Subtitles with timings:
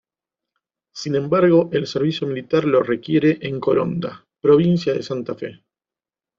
[0.95, 5.61] Sin embargo el servicio militar lo requiere en Coronda, provincia de Santa Fe.